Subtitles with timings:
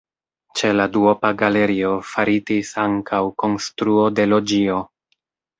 [0.59, 4.83] Ĉe la duopa galerio faritis ankaŭ konstruo de loĝio.